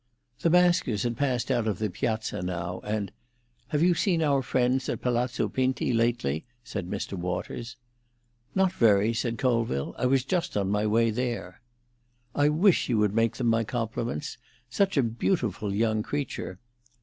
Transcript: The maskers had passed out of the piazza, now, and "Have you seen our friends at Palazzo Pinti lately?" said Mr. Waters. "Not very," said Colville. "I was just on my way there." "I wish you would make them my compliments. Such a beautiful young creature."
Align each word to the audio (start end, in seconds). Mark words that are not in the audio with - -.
The 0.39 0.49
maskers 0.49 1.03
had 1.03 1.15
passed 1.15 1.51
out 1.51 1.67
of 1.67 1.77
the 1.77 1.87
piazza, 1.87 2.41
now, 2.41 2.79
and 2.79 3.11
"Have 3.67 3.83
you 3.83 3.93
seen 3.93 4.23
our 4.23 4.41
friends 4.41 4.89
at 4.89 4.99
Palazzo 4.99 5.47
Pinti 5.47 5.93
lately?" 5.93 6.43
said 6.63 6.87
Mr. 6.89 7.13
Waters. 7.13 7.75
"Not 8.55 8.73
very," 8.73 9.13
said 9.13 9.37
Colville. 9.37 9.93
"I 9.99 10.07
was 10.07 10.25
just 10.25 10.57
on 10.57 10.69
my 10.71 10.87
way 10.87 11.11
there." 11.11 11.61
"I 12.33 12.49
wish 12.49 12.89
you 12.89 12.97
would 12.97 13.13
make 13.13 13.35
them 13.37 13.45
my 13.45 13.63
compliments. 13.63 14.39
Such 14.71 14.97
a 14.97 15.03
beautiful 15.03 15.71
young 15.71 16.01
creature." 16.01 16.57